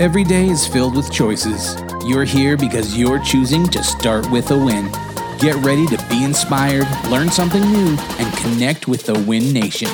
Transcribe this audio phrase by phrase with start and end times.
[0.00, 1.74] Every day is filled with choices.
[2.06, 4.92] You're here because you're choosing to start with a win.
[5.40, 9.88] Get ready to be inspired, learn something new, and connect with the Win Nation.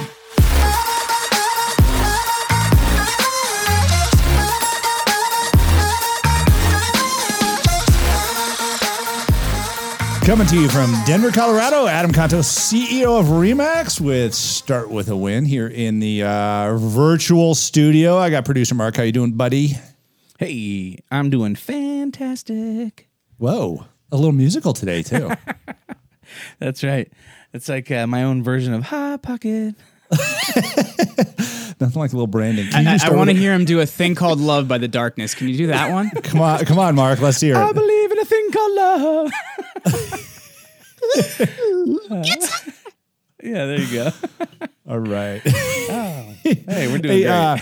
[10.27, 15.17] Coming to you from Denver, Colorado, Adam Contos, CEO of Remax, with Start With a
[15.17, 18.19] Win here in the uh, virtual studio.
[18.19, 18.97] I got producer Mark.
[18.97, 19.79] How you doing, buddy?
[21.15, 23.09] Hey, I'm doing fantastic.
[23.39, 25.31] Whoa, a little musical today too.
[26.59, 27.09] That's right.
[27.53, 29.77] It's like uh, my own version of Hot Pocket.
[30.11, 32.69] Nothing like a little branding.
[32.69, 34.89] Can you I, I want to hear him do a thing called "Love" by the
[34.89, 35.37] Darkness.
[35.37, 36.11] Can you do that one?
[36.25, 37.21] Come on, come on, Mark.
[37.21, 39.31] Let's hear I believe in a thing called love.
[43.41, 44.11] yeah, there you go.
[44.89, 45.43] All right.
[45.47, 47.27] Hey, we're doing Hey, great.
[47.27, 47.57] uh,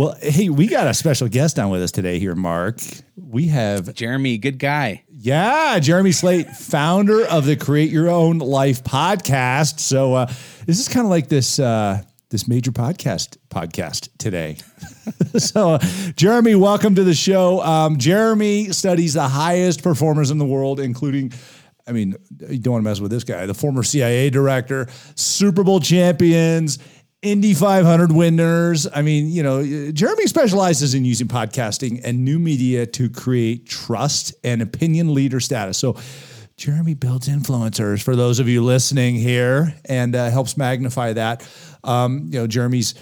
[0.00, 2.80] well, hey, we got a special guest on with us today here, Mark.
[3.18, 5.04] We have Jeremy, good guy.
[5.10, 9.78] Yeah, Jeremy Slate, founder of the Create Your Own Life podcast.
[9.78, 10.32] So uh,
[10.64, 14.56] this is kind of like this uh, this major podcast podcast today.
[15.38, 15.78] so, uh,
[16.16, 17.60] Jeremy, welcome to the show.
[17.60, 21.30] Um, Jeremy studies the highest performers in the world, including.
[21.86, 22.14] I mean,
[22.48, 26.78] you don't want to mess with this guy, the former CIA director, Super Bowl champions,
[27.22, 28.86] Indy 500 winners.
[28.92, 34.34] I mean, you know, Jeremy specializes in using podcasting and new media to create trust
[34.42, 35.76] and opinion leader status.
[35.76, 35.96] So,
[36.56, 41.46] Jeremy builds influencers for those of you listening here and uh, helps magnify that.
[41.84, 42.94] Um, you know, Jeremy's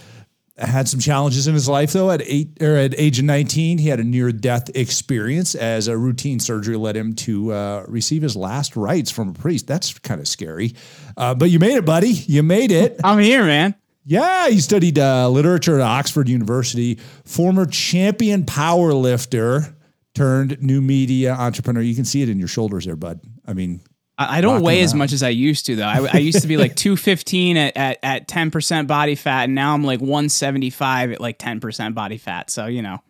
[0.56, 2.10] had some challenges in his life though.
[2.10, 5.96] At eight or at age of 19, he had a near death experience as a
[5.96, 9.66] routine surgery led him to uh, receive his last rites from a priest.
[9.66, 10.74] That's kind of scary.
[11.16, 12.10] Uh, but you made it, buddy.
[12.10, 13.00] You made it.
[13.02, 13.74] I'm here, man.
[14.08, 16.98] Yeah, he studied uh, literature at Oxford University.
[17.26, 19.76] Former champion power lifter
[20.14, 21.82] turned new media entrepreneur.
[21.82, 23.20] You can see it in your shoulders there, bud.
[23.46, 23.82] I mean,
[24.16, 24.96] I, I don't weigh as out.
[24.96, 25.84] much as I used to, though.
[25.84, 29.74] I, I used to be like 215 at, at, at 10% body fat, and now
[29.74, 32.48] I'm like 175 at like 10% body fat.
[32.48, 33.02] So, you know.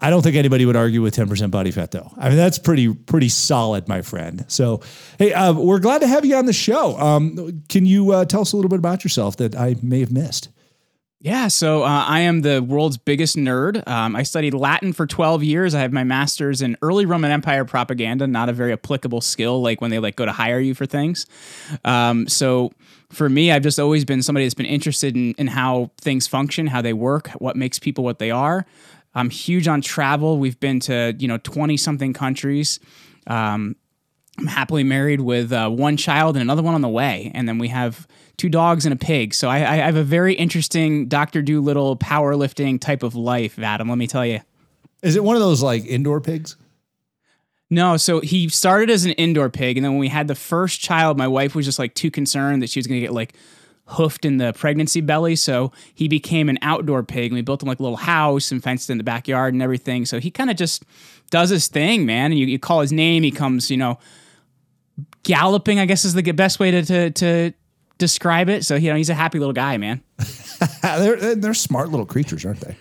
[0.00, 2.12] I don't think anybody would argue with 10% body fat though.
[2.16, 4.44] I mean, that's pretty, pretty solid, my friend.
[4.48, 4.80] So,
[5.18, 6.96] hey, uh, we're glad to have you on the show.
[6.98, 10.12] Um, can you uh, tell us a little bit about yourself that I may have
[10.12, 10.50] missed?
[11.20, 13.86] Yeah, so uh, I am the world's biggest nerd.
[13.88, 15.74] Um, I studied Latin for 12 years.
[15.74, 19.80] I have my master's in early Roman Empire propaganda, not a very applicable skill like
[19.80, 21.26] when they like go to hire you for things.
[21.84, 22.70] Um, so
[23.10, 26.68] for me, I've just always been somebody that's been interested in, in how things function,
[26.68, 28.64] how they work, what makes people what they are.
[29.14, 30.38] I'm huge on travel.
[30.38, 32.78] We've been to, you know, 20 something countries.
[33.26, 33.76] Um,
[34.38, 37.58] I'm happily married with uh, one child and another one on the way, and then
[37.58, 39.34] we have two dogs and a pig.
[39.34, 43.88] So I, I have a very interesting Doctor Dolittle powerlifting type of life, Adam.
[43.88, 44.40] Let me tell you.
[45.02, 46.56] Is it one of those like indoor pigs?
[47.70, 50.80] No, so he started as an indoor pig, and then when we had the first
[50.80, 53.34] child, my wife was just like too concerned that she was going to get like
[53.88, 55.36] hoofed in the pregnancy belly.
[55.36, 58.62] So he became an outdoor pig, and we built him like a little house and
[58.62, 60.04] fenced in the backyard and everything.
[60.04, 60.84] So he kind of just
[61.30, 62.30] does his thing, man.
[62.30, 63.98] And you, you call his name, he comes, you know,
[65.22, 65.78] galloping.
[65.78, 67.52] I guess is the best way to to, to
[67.98, 68.64] describe it.
[68.64, 70.02] So you know, he's a happy little guy, man.
[70.82, 72.76] they're, they're smart little creatures, aren't they?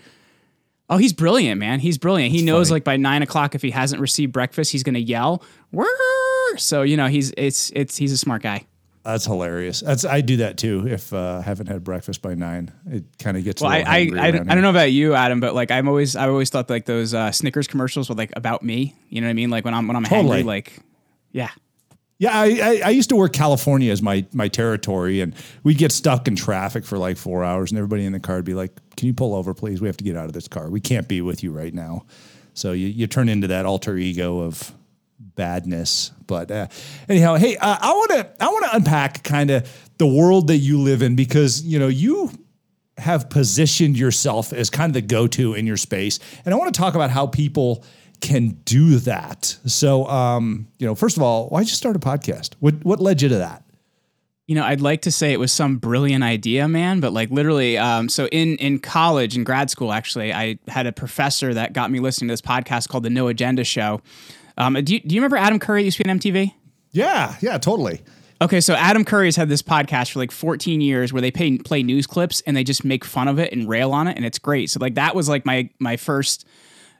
[0.89, 1.79] Oh, he's brilliant, man.
[1.79, 2.34] He's brilliant.
[2.34, 2.75] He knows funny.
[2.78, 5.44] like by nine o'clock if he hasn't received breakfast, he's gonna yell.
[5.72, 6.57] Whirr!
[6.57, 8.66] So you know he's it's it's he's a smart guy.
[9.07, 9.79] That's hilarious.
[9.79, 10.85] That's I do that too.
[10.85, 13.62] If uh, I haven't had breakfast by nine, it kind of gets.
[13.62, 16.28] Well, I I, I, I don't know about you, Adam, but like I'm always I
[16.28, 18.95] always thought like those uh, Snickers commercials were like about me.
[19.07, 19.50] You know what I mean?
[19.50, 20.44] Like when I'm when I'm Totally.
[20.44, 20.79] hangry, like
[21.31, 21.51] yeah.
[22.19, 25.94] Yeah, I, I, I used to work California as my my territory, and we'd get
[25.94, 28.72] stuck in traffic for like four hours, and everybody in the car would be like,
[28.97, 29.79] "Can you pull over, please?
[29.79, 30.69] We have to get out of this car.
[30.69, 32.06] We can't be with you right now."
[32.56, 34.74] So you you turn into that alter ego of
[35.38, 36.12] badness.
[36.28, 36.68] But uh,
[37.08, 40.58] anyhow, hey, uh, I want to I want to unpack kind of the world that
[40.58, 42.31] you live in because you know you
[42.98, 46.78] have positioned yourself as kind of the go-to in your space and i want to
[46.80, 47.84] talk about how people
[48.22, 52.56] can do that so um, you know first of all why'd you start a podcast
[52.60, 53.63] what what led you to that
[54.48, 57.78] You know, I'd like to say it was some brilliant idea, man, but like literally,
[57.78, 61.92] um, so in in college, in grad school, actually, I had a professor that got
[61.92, 64.01] me listening to this podcast called the No Agenda Show.
[64.57, 66.54] Um, do you, do you remember Adam Curry that used to be on MTV?
[66.92, 68.01] yeah yeah totally
[68.39, 71.57] Okay, so Adam Curry has had this podcast for like 14 years where they pay,
[71.57, 74.25] play news clips and they just make fun of it and rail on it, and
[74.25, 74.69] it's great.
[74.69, 76.45] So like that was like my my first,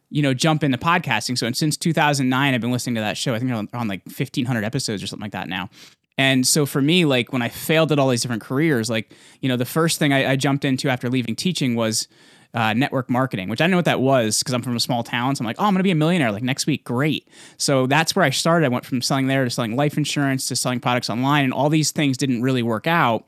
[0.10, 1.38] you know, jump into podcasting.
[1.38, 3.36] So and since 2009, I've been listening to that show.
[3.36, 5.70] I think they're on, on like 1,500 episodes or something like that now.
[6.18, 9.48] And so for me, like when I failed at all these different careers, like you
[9.48, 12.08] know, the first thing I, I jumped into after leaving teaching was
[12.54, 15.04] uh, network marketing, which I didn't know what that was because I'm from a small
[15.04, 15.36] town.
[15.36, 16.84] So I'm like, oh, I'm going to be a millionaire like next week.
[16.84, 17.28] Great.
[17.58, 18.66] So that's where I started.
[18.66, 21.70] I went from selling there to selling life insurance to selling products online, and all
[21.70, 23.26] these things didn't really work out.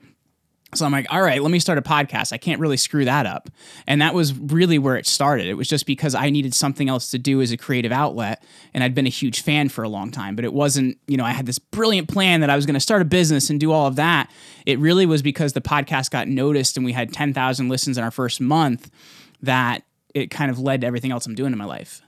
[0.72, 2.32] So I'm like, all right, let me start a podcast.
[2.32, 3.50] I can't really screw that up.
[3.88, 5.46] And that was really where it started.
[5.48, 8.44] It was just because I needed something else to do as a creative outlet.
[8.72, 11.24] And I'd been a huge fan for a long time, but it wasn't, you know,
[11.24, 13.72] I had this brilliant plan that I was going to start a business and do
[13.72, 14.30] all of that.
[14.64, 18.12] It really was because the podcast got noticed and we had 10,000 listens in our
[18.12, 18.90] first month
[19.42, 19.82] that
[20.14, 22.00] it kind of led to everything else I'm doing in my life.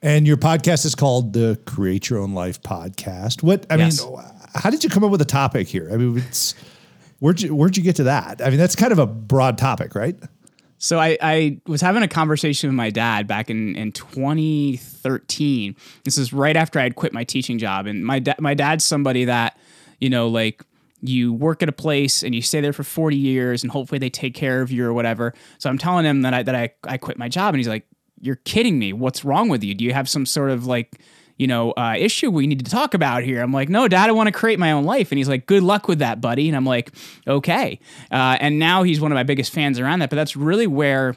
[0.00, 3.42] And your podcast is called the Create Your Own Life podcast.
[3.42, 4.02] What, I Yes.
[4.04, 4.18] mean,
[4.54, 5.88] how did you come up with a topic here?
[5.92, 6.54] I mean, it's,
[7.22, 8.42] where'd you, where'd you get to that?
[8.42, 10.18] I mean, that's kind of a broad topic, right?
[10.78, 15.76] So I, I was having a conversation with my dad back in, in 2013.
[16.02, 17.86] This is right after I had quit my teaching job.
[17.86, 19.56] And my, da- my dad's somebody that,
[20.00, 20.64] you know, like
[21.00, 24.10] you work at a place and you stay there for 40 years and hopefully they
[24.10, 25.32] take care of you or whatever.
[25.58, 27.86] So I'm telling him that I, that I, I quit my job and he's like,
[28.20, 28.92] you're kidding me.
[28.92, 29.74] What's wrong with you?
[29.74, 30.98] Do you have some sort of like,
[31.42, 33.42] you know, uh, issue we need to talk about here.
[33.42, 35.10] I'm like, no, dad, I want to create my own life.
[35.10, 36.46] And he's like, good luck with that, buddy.
[36.46, 36.92] And I'm like,
[37.26, 37.80] okay.
[38.12, 40.10] Uh, and now he's one of my biggest fans around that.
[40.10, 41.16] But that's really where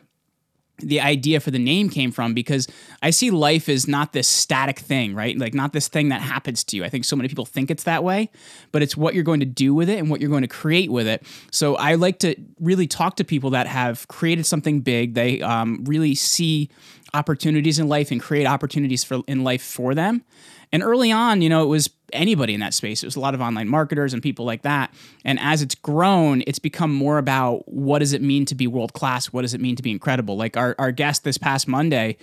[0.80, 2.68] the idea for the name came from because
[3.04, 5.38] I see life as not this static thing, right?
[5.38, 6.84] Like not this thing that happens to you.
[6.84, 8.32] I think so many people think it's that way,
[8.72, 10.92] but it's what you're going to do with it and what you're going to create
[10.92, 11.24] with it.
[11.52, 15.14] So I like to really talk to people that have created something big.
[15.14, 16.72] They um, really see
[17.16, 20.24] opportunities in life and create opportunities for in life for them.
[20.72, 23.04] And early on, you know, it was anybody in that space.
[23.04, 24.94] It was a lot of online marketers and people like that.
[25.24, 28.94] And as it's grown, it's become more about what does it mean to be world
[28.94, 29.28] class?
[29.28, 30.38] What does it mean to be incredible?
[30.38, 32.18] Like our, our guest this past Monday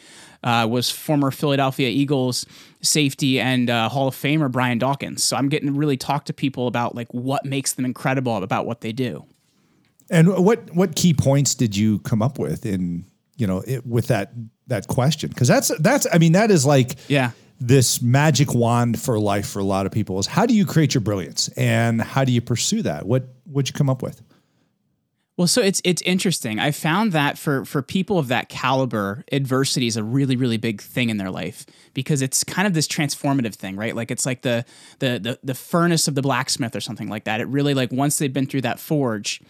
[0.45, 2.45] uh, was former Philadelphia Eagles
[2.81, 5.23] safety and uh, Hall of Famer Brian Dawkins.
[5.25, 8.67] So I'm getting to really talk to people about like what makes them incredible about
[8.67, 9.25] what they do.
[10.11, 13.07] And what, what key points did you come up with in,
[13.43, 14.33] you know, it, with that,
[14.69, 15.33] that question?
[15.33, 17.31] Cause that's, that's, I mean, that is like, Yeah.
[17.61, 20.95] this magic wand for life for a lot of people is how do you create
[20.95, 23.05] your brilliance and how do you pursue that?
[23.07, 24.23] What would you come up with?
[25.39, 26.59] Well, so it's it's interesting.
[26.61, 30.83] I found that for for people of that caliber, adversity is a really really big
[30.83, 31.65] thing in their life
[31.95, 33.97] because it's kind of this transformative thing, right?
[33.97, 34.65] Like it's like the
[34.99, 37.41] the the, the furnace of the blacksmith or something like that.
[37.41, 39.41] It really like once they've been through that forge,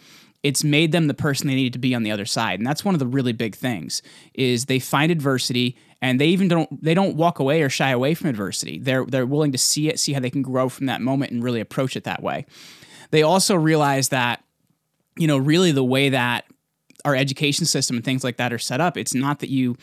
[0.43, 2.59] it's made them the person they needed to be on the other side.
[2.59, 4.03] And that's one of the really big things
[4.35, 8.15] is they find adversity and they even don't they don't walk away or shy away
[8.15, 8.79] from adversity.
[8.79, 11.43] They're they're willing to see it, see how they can grow from that moment and
[11.43, 12.47] really approach it that way.
[13.11, 14.43] They also realize that
[15.17, 16.45] you know, really the way that
[17.05, 19.77] our education system and things like that are set up, it's not that you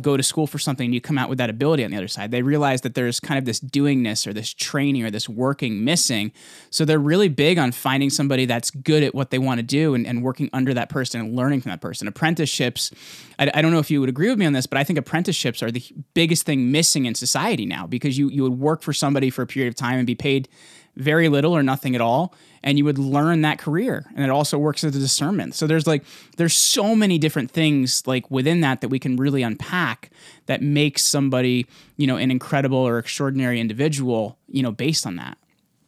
[0.00, 2.08] go to school for something and you come out with that ability on the other
[2.08, 2.30] side.
[2.30, 6.32] They realize that there's kind of this doingness or this training or this working missing.
[6.70, 9.94] So they're really big on finding somebody that's good at what they want to do
[9.94, 12.08] and, and working under that person and learning from that person.
[12.08, 12.92] Apprenticeships,
[13.38, 14.98] I, I don't know if you would agree with me on this, but I think
[14.98, 15.84] apprenticeships are the
[16.14, 19.46] biggest thing missing in society now because you, you would work for somebody for a
[19.46, 20.48] period of time and be paid
[20.96, 24.58] very little or nothing at all and you would learn that career and it also
[24.58, 26.04] works as a discernment so there's like
[26.36, 30.10] there's so many different things like within that that we can really unpack
[30.46, 31.66] that makes somebody
[31.96, 35.36] you know an incredible or extraordinary individual you know based on that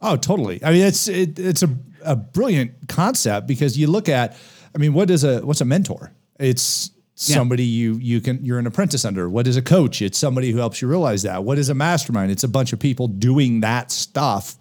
[0.01, 0.63] Oh, totally.
[0.65, 4.37] I mean, it's it, it's a, a brilliant concept because you look at,
[4.75, 6.13] I mean, what is a what's a mentor?
[6.39, 9.29] It's somebody you you can you're an apprentice under.
[9.29, 10.01] What is a coach?
[10.01, 11.43] It's somebody who helps you realize that.
[11.43, 12.31] What is a mastermind?
[12.31, 14.57] It's a bunch of people doing that stuff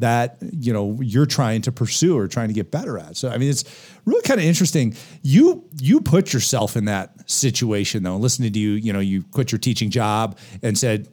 [0.00, 3.16] that you know you're trying to pursue or trying to get better at.
[3.16, 3.64] So I mean, it's
[4.04, 4.94] really kind of interesting.
[5.22, 8.16] You you put yourself in that situation though.
[8.16, 11.08] Listening to you, you know, you quit your teaching job and said,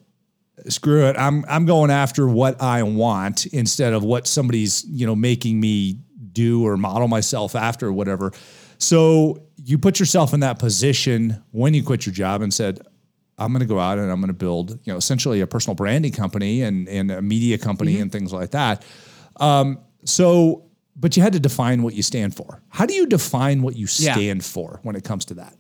[0.68, 1.16] screw it.
[1.18, 6.00] I'm I'm going after what I want instead of what somebody's, you know, making me
[6.32, 8.32] do or model myself after or whatever.
[8.80, 12.80] So you put yourself in that position when you quit your job and said,
[13.38, 15.76] I'm going to go out and I'm going to build, you know, essentially a personal
[15.76, 18.84] branding company and, and a media company and things like that.
[19.40, 20.64] Um, so,
[20.96, 22.62] but you had to define what you stand for.
[22.70, 24.14] How do you define what you Yeah.
[24.14, 25.54] stand for when it comes to that?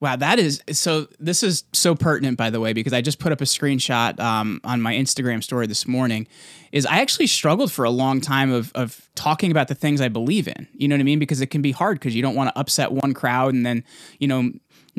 [0.00, 1.08] Wow, that is so.
[1.18, 4.58] This is so pertinent, by the way, because I just put up a screenshot um,
[4.64, 6.26] on my Instagram story this morning.
[6.72, 10.08] Is I actually struggled for a long time of of talking about the things I
[10.08, 10.66] believe in.
[10.72, 11.18] You know what I mean?
[11.18, 13.84] Because it can be hard because you don't want to upset one crowd and then
[14.18, 14.50] you know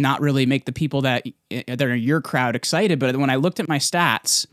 [0.01, 2.99] not really make the people that eh, that are your crowd excited.
[2.99, 4.45] But when I looked at my stats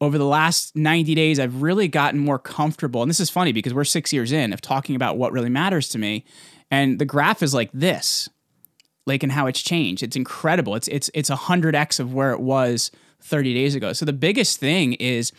[0.00, 3.02] over the last 90 days, I've really gotten more comfortable.
[3.02, 5.88] And this is funny because we're six years in of talking about what really matters
[5.90, 6.24] to me.
[6.70, 8.28] And the graph is like this
[9.06, 10.02] like and how it's changed.
[10.02, 10.74] It's incredible.
[10.74, 12.90] It's it's it's a hundred x of where it was
[13.22, 13.92] 30 days ago.
[13.92, 15.32] So the biggest thing is,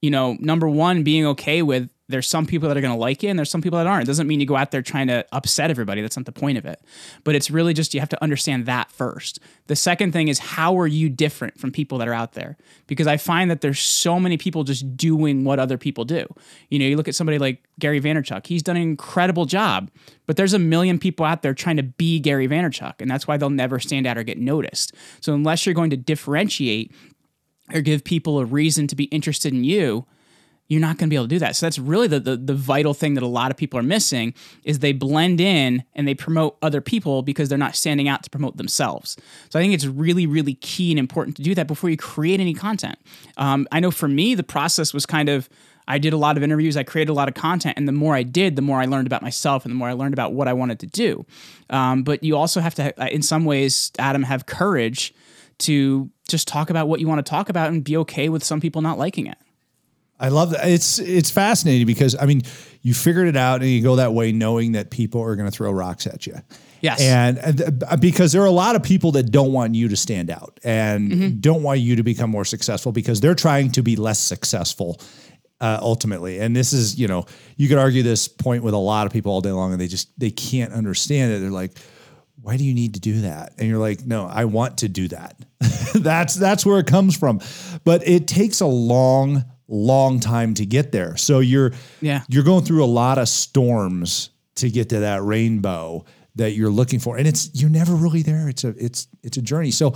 [0.00, 3.22] you know, number one, being okay with there's some people that are going to like
[3.22, 4.04] you and there's some people that aren't.
[4.04, 6.02] It doesn't mean you go out there trying to upset everybody.
[6.02, 6.80] That's not the point of it.
[7.24, 9.40] But it's really just you have to understand that first.
[9.66, 12.56] The second thing is how are you different from people that are out there?
[12.86, 16.26] Because I find that there's so many people just doing what other people do.
[16.70, 18.46] You know, you look at somebody like Gary Vaynerchuk.
[18.46, 19.90] He's done an incredible job,
[20.26, 23.36] but there's a million people out there trying to be Gary Vaynerchuk, and that's why
[23.36, 24.94] they'll never stand out or get noticed.
[25.20, 26.92] So unless you're going to differentiate
[27.74, 30.06] or give people a reason to be interested in you,
[30.68, 31.54] you're not going to be able to do that.
[31.54, 34.34] So that's really the, the, the vital thing that a lot of people are missing
[34.64, 38.30] is they blend in and they promote other people because they're not standing out to
[38.30, 39.16] promote themselves.
[39.48, 42.40] So I think it's really really key and important to do that before you create
[42.40, 42.98] any content.
[43.36, 45.48] Um, I know for me the process was kind of
[45.88, 48.16] I did a lot of interviews, I created a lot of content, and the more
[48.16, 50.48] I did, the more I learned about myself and the more I learned about what
[50.48, 51.24] I wanted to do.
[51.70, 55.14] Um, but you also have to, uh, in some ways, Adam, have courage
[55.58, 58.60] to just talk about what you want to talk about and be okay with some
[58.60, 59.38] people not liking it.
[60.18, 60.68] I love that.
[60.68, 62.42] It's it's fascinating because I mean,
[62.82, 65.54] you figured it out and you go that way knowing that people are going to
[65.54, 66.36] throw rocks at you.
[66.80, 67.00] Yes.
[67.00, 69.96] And, and uh, because there are a lot of people that don't want you to
[69.96, 71.40] stand out and Mm-hmm.
[71.40, 75.00] don't want you to become more successful because they're trying to be less successful
[75.60, 76.38] uh, ultimately.
[76.38, 77.24] And this is, you know,
[77.56, 79.88] you could argue this point with a lot of people all day long and they
[79.88, 81.40] just they can't understand it.
[81.40, 81.72] They're like,
[82.40, 83.54] why do you need to do that?
[83.58, 85.36] And you're like, no, I want to do that.
[85.94, 87.40] that's that's where it comes from.
[87.84, 91.16] But it takes a long, long time to get there.
[91.16, 92.22] So you're Yeah.
[92.28, 96.04] you're going through a lot of storms to get to that rainbow
[96.36, 97.16] that you're looking for.
[97.16, 98.48] And it's you're never really there.
[98.48, 99.70] It's a it's it's a journey.
[99.70, 99.94] So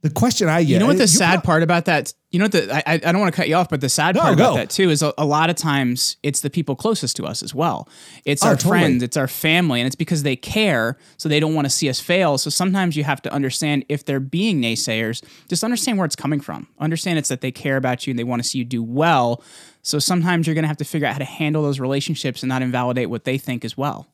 [0.00, 2.12] the question I get, You know what the sad part about that?
[2.30, 4.14] You know what the I, I don't want to cut you off, but the sad
[4.14, 4.56] No, part about go.
[4.56, 7.54] that too is a, a lot of times it's the people closest to us as
[7.54, 7.88] well.
[8.24, 8.70] It's Oh, our totally.
[8.80, 11.88] friends, it's our family, and it's because they care, so they don't want to see
[11.88, 12.38] us fail.
[12.38, 16.40] So sometimes you have to understand if they're being naysayers, just understand where it's coming
[16.40, 16.68] from.
[16.78, 19.42] Understand it's that they care about you and they want to see you do well.
[19.82, 22.48] So sometimes you're going to have to figure out how to handle those relationships and
[22.48, 24.06] not invalidate what they think as well.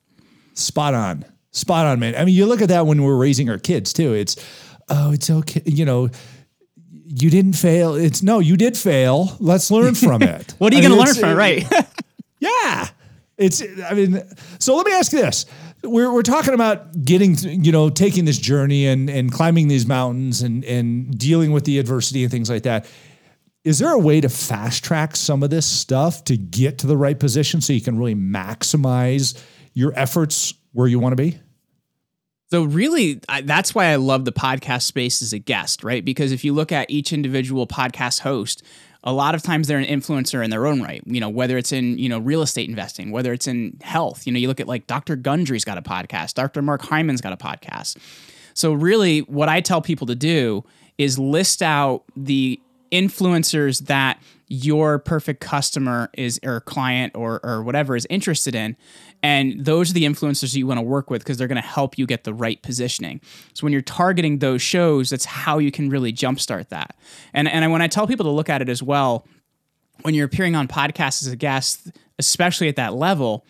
[0.55, 2.15] spot on, spot on, man.
[2.17, 4.15] I mean, you look at that when we're raising our kids too.
[4.15, 4.37] It's
[4.89, 5.63] oh, it's okay.
[5.65, 6.11] You know,
[6.89, 7.95] you didn't fail.
[7.95, 9.37] It's no, you did fail.
[9.41, 10.55] Let's learn from it.
[10.59, 11.65] What are you going to learn from it, right?
[12.41, 12.89] Yeah.
[13.39, 14.23] It's, I mean,
[14.59, 15.47] so let me ask you this.
[15.83, 20.43] We're, we're talking about getting, you know, taking this journey and, and climbing these mountains
[20.43, 22.87] and, and dealing with the adversity and things like that.
[23.65, 26.99] Is there a way to fast track some of this stuff to get to the
[26.99, 31.39] right position so you can really maximize your efforts where you want to be?
[32.55, 36.05] So really, I, that's why I love the podcast space as a guest, right?
[36.05, 38.63] Because if you look at each individual podcast host,
[39.03, 41.03] a lot of times they're an influencer in their own right.
[41.05, 44.25] You know, whether it's in you know real estate investing, whether it's in health.
[44.25, 45.17] You know, you look at like Dr.
[45.17, 46.63] Gundry's got a podcast, Dr.
[46.63, 47.97] Mark Hyman's got a podcast.
[48.55, 50.63] So really, what I tell people to do
[50.97, 52.61] is list out the
[52.93, 58.77] influencers that your perfect customer is or client or or whatever is interested in
[59.23, 61.67] and those are the influencers that you want to work with because they're going to
[61.67, 63.21] help you get the right positioning.
[63.55, 66.97] So when you're targeting those shows that's how you can really jumpstart that.
[67.33, 69.27] And and when i tell people to look at it as well
[70.03, 73.47] when you're appearing on podcasts as a guest especially at that level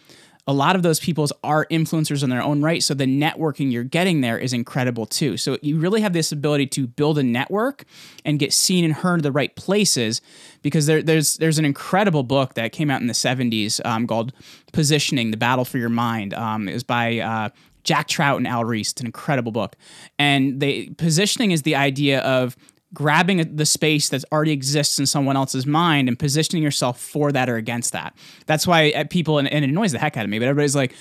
[0.47, 2.83] a lot of those people are influencers in their own right.
[2.83, 5.37] So the networking you're getting there is incredible too.
[5.37, 7.85] So you really have this ability to build a network
[8.25, 10.21] and get seen and heard in the right places
[10.63, 14.33] because there, there's there's an incredible book that came out in the 70s um, called
[14.73, 16.35] Positioning: The Battle for Your Mind.
[16.35, 17.49] Um, it was by uh,
[17.85, 18.91] Jack Trout and Al Ries.
[18.91, 19.77] It's an incredible book.
[20.19, 22.57] And they positioning is the idea of
[22.95, 27.51] grabbing the space that already exists in someone else's mind and positioning yourself for that
[27.51, 28.17] or against that.
[28.47, 30.95] That's why uh, people, and, it annoys the heck out of me, but everybody's like,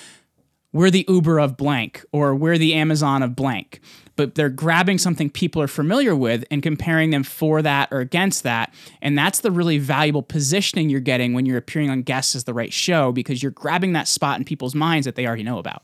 [0.74, 3.80] we're the Uber of blank or we're the Amazon of blank.
[4.16, 8.44] But they're grabbing something people are familiar with and comparing them for that or against
[8.44, 8.74] that.
[9.02, 12.54] And that's the really valuable positioning you're getting when you're appearing on Guests as the
[12.54, 15.84] Right Show because you're grabbing that spot in people's minds that they already know about.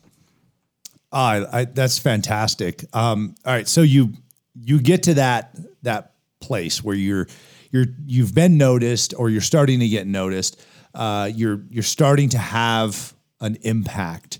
[1.11, 2.83] Ah, I, that's fantastic.
[2.93, 4.13] Um, all right, so you
[4.61, 7.27] you get to that that place where you're
[7.71, 10.61] you're you've been noticed or you're starting to get noticed.
[10.93, 14.39] Uh, you're you're starting to have an impact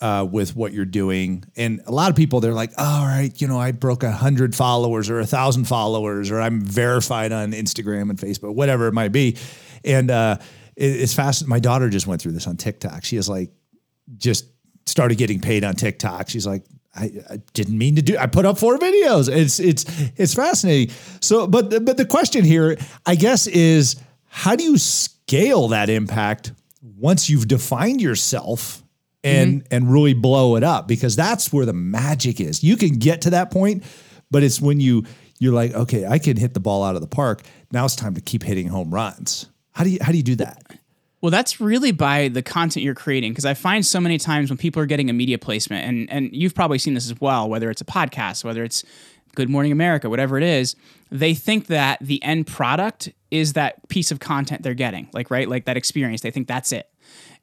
[0.00, 3.48] uh, with what you're doing, and a lot of people they're like, "All right, you
[3.48, 8.10] know, I broke a hundred followers or a thousand followers, or I'm verified on Instagram
[8.10, 9.36] and Facebook, whatever it might be."
[9.84, 10.38] And uh,
[10.76, 11.46] it, it's fast.
[11.48, 13.04] My daughter just went through this on TikTok.
[13.04, 13.50] She is like
[14.16, 14.46] just
[14.86, 16.28] started getting paid on TikTok.
[16.28, 16.64] She's like,
[16.94, 18.16] I, I didn't mean to do.
[18.18, 19.28] I put up four videos.
[19.28, 19.84] It's it's
[20.16, 20.94] it's fascinating.
[21.20, 22.76] So, but the- but the question here,
[23.06, 26.52] I guess, is how do you scale that impact
[26.82, 28.82] once you've defined yourself
[29.22, 29.74] and mm-hmm.
[29.74, 30.88] and really blow it up?
[30.88, 32.64] Because that's where the magic is.
[32.64, 33.84] You can get to that point,
[34.30, 35.04] but it's when you
[35.38, 37.42] you're like, okay, I can hit the ball out of the park.
[37.70, 39.46] Now it's time to keep hitting home runs.
[39.72, 40.62] How do you how do you do that?
[41.20, 44.56] Well, that's really by the content you're creating because I find so many times when
[44.56, 47.70] people are getting a media placement, and and you've probably seen this as well, whether
[47.70, 48.84] it's a podcast, whether it's
[49.34, 50.76] Good Morning America, whatever it is,
[51.10, 55.48] they think that the end product is that piece of content they're getting, like right,
[55.48, 56.22] like that experience.
[56.22, 56.90] They think that's it.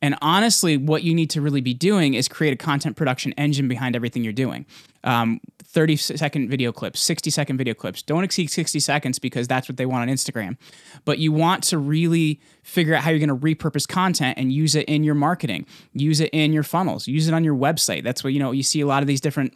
[0.02, 3.68] And honestly, what you need to really be doing is create a content production engine
[3.68, 4.66] behind everything you're doing.
[5.04, 8.02] Um, 30 second video clips, 60 second video clips.
[8.02, 10.58] Don't exceed 60 seconds because that's what they want on Instagram.
[11.04, 14.76] But you want to really figure out how you're going to repurpose content and use
[14.76, 18.04] it in your marketing, use it in your funnels, use it on your website.
[18.04, 19.56] That's what, you know, you see a lot of these different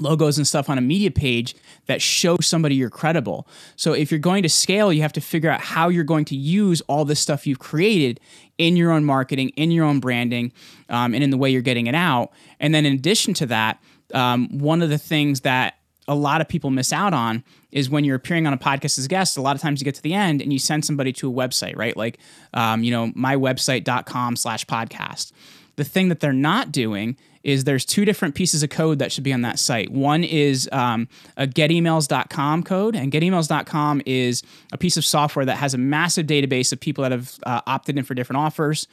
[0.00, 1.54] logos and stuff on a media page
[1.86, 3.46] that show somebody you're credible.
[3.76, 6.36] So if you're going to scale, you have to figure out how you're going to
[6.36, 8.20] use all this stuff you've created
[8.58, 10.52] in your own marketing, in your own branding,
[10.88, 12.32] um, and in the way you're getting it out.
[12.60, 13.80] And then in addition to that,
[14.14, 15.74] um, one of the things that
[16.08, 19.04] a lot of people miss out on is when you're appearing on a podcast as
[19.04, 21.12] a guest a lot of times you get to the end and you send somebody
[21.12, 22.18] to a website right like
[22.54, 25.32] um, you know mywebsite.com slash podcast
[25.78, 29.22] the thing that they're not doing is there's two different pieces of code that should
[29.22, 29.90] be on that site.
[29.90, 34.42] One is um, a getemails.com code, and getemails.com is
[34.72, 37.96] a piece of software that has a massive database of people that have uh, opted
[37.96, 38.88] in for different offers.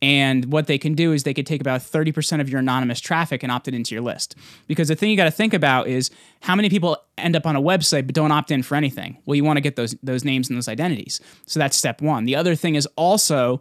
[0.00, 3.42] And what they can do is they could take about 30% of your anonymous traffic
[3.42, 4.34] and opt it into your list.
[4.66, 7.54] Because the thing you got to think about is how many people end up on
[7.54, 9.18] a website but don't opt in for anything.
[9.26, 11.20] Well, you want to get those those names and those identities.
[11.44, 12.24] So that's step 1.
[12.24, 13.60] The other thing is also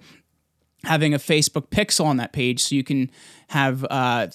[0.84, 3.10] having a Facebook pixel on that page so you can
[3.50, 4.28] have uh,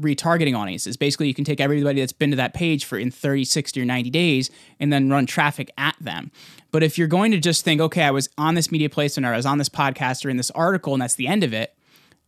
[0.00, 0.96] retargeting audiences.
[0.96, 3.84] Basically, you can take everybody that's been to that page for in 30, 60, or
[3.84, 6.30] 90 days and then run traffic at them.
[6.70, 9.32] But if you're going to just think, okay, I was on this media placement or
[9.32, 11.74] I was on this podcast or in this article and that's the end of it,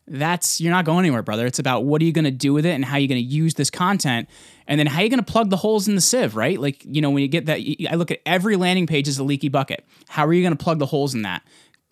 [0.07, 1.47] that's you're not going anywhere, brother.
[1.47, 3.27] It's about what are you going to do with it and how you're going to
[3.27, 4.29] use this content,
[4.67, 6.61] and then how you're going to plug the holes in the sieve, right?
[6.61, 9.25] Like you know when you get that, I look at every landing page as a
[9.25, 9.85] leaky bucket.
[10.09, 11.43] How are you going to plug the holes in that?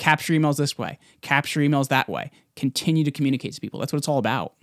[0.02, 3.78] Capture emails this way, capture emails that way, continue to communicate to people.
[3.78, 4.54] That's what it's all about.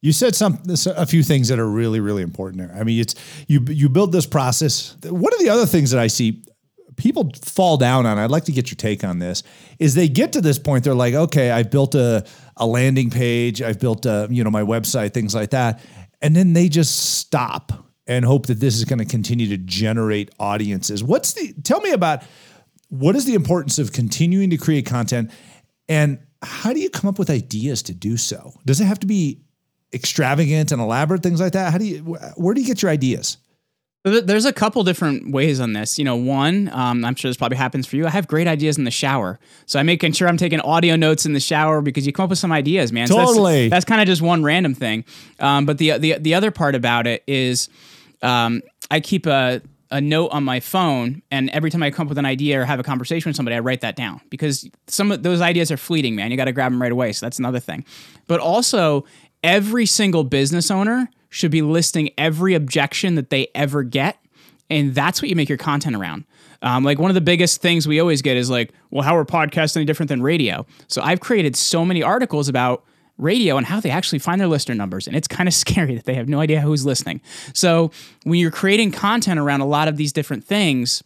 [0.00, 2.74] You said some a few things that are really really important there.
[2.78, 3.14] I mean, it's
[3.46, 4.96] you you build this process.
[5.04, 6.44] One of the other things that I see
[6.96, 9.42] people fall down on, I'd like to get your take on this,
[9.78, 12.24] is they get to this point they're like, "Okay, I've built a
[12.56, 15.80] a landing page, I've built a, you know, my website, things like that."
[16.22, 17.72] And then they just stop
[18.06, 21.02] and hope that this is going to continue to generate audiences.
[21.02, 22.22] What's the tell me about
[22.94, 25.30] what is the importance of continuing to create content
[25.88, 28.52] and how do you come up with ideas to do so?
[28.64, 29.40] Does it have to be
[29.92, 31.72] extravagant and elaborate things like that?
[31.72, 31.98] How do you
[32.36, 33.38] where do you get your ideas?
[34.04, 35.98] There's a couple different ways on this.
[35.98, 38.06] You know, one, um, I'm sure this probably happens for you.
[38.06, 41.24] I have great ideas in the shower, so I'm making sure I'm taking audio notes
[41.24, 43.08] in the shower because you come up with some ideas, man.
[43.08, 43.34] Totally.
[43.34, 45.06] So that's, that's kind of just one random thing.
[45.40, 47.70] Um, but the the the other part about it is,
[48.20, 49.62] um, I keep a
[49.94, 52.64] a note on my phone, and every time I come up with an idea or
[52.64, 55.76] have a conversation with somebody, I write that down because some of those ideas are
[55.76, 56.32] fleeting, man.
[56.32, 57.12] You got to grab them right away.
[57.12, 57.84] So that's another thing.
[58.26, 59.04] But also,
[59.44, 64.18] every single business owner should be listing every objection that they ever get,
[64.68, 66.24] and that's what you make your content around.
[66.60, 69.24] Um, like one of the biggest things we always get is like, well, how are
[69.24, 70.66] podcasts any different than radio?
[70.88, 72.84] So I've created so many articles about
[73.18, 75.06] radio and how they actually find their listener numbers.
[75.06, 77.20] And it's kind of scary that they have no idea who's listening.
[77.52, 77.90] So
[78.24, 81.02] when you're creating content around a lot of these different things,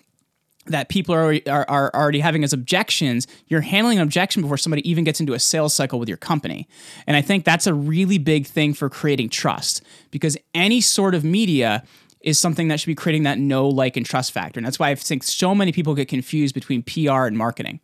[0.66, 4.58] that people are, already, are, are already having as objections, you're handling an objection before
[4.58, 6.68] somebody even gets into a sales cycle with your company.
[7.06, 11.24] And I think that's a really big thing for creating trust because any sort of
[11.24, 11.82] media
[12.20, 14.58] is something that should be creating that know, like, and trust factor.
[14.58, 17.80] And that's why I think so many people get confused between PR and marketing.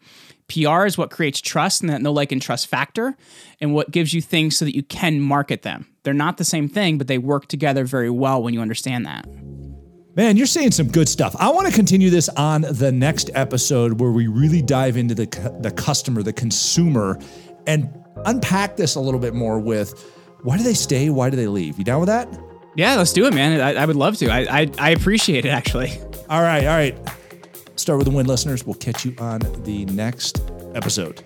[0.49, 3.17] PR is what creates trust and that no like, and trust factor,
[3.61, 5.87] and what gives you things so that you can market them.
[6.03, 9.27] They're not the same thing, but they work together very well when you understand that.
[10.17, 11.35] Man, you're saying some good stuff.
[11.41, 15.27] I want to continue this on the next episode where we really dive into the,
[15.61, 17.19] the customer, the consumer,
[17.67, 17.91] and
[18.25, 20.01] unpack this a little bit more with
[20.43, 21.11] why do they stay?
[21.11, 21.79] Why do they leave?
[21.79, 22.29] You down with that?
[22.77, 23.61] Yeah, let's do it, man.
[23.61, 24.29] I, I would love to.
[24.29, 25.93] I, I, I appreciate it, actually.
[26.29, 26.97] All right, all right.
[27.85, 28.65] Start with the win listeners.
[28.65, 30.41] We'll catch you on the next
[30.75, 31.23] episode.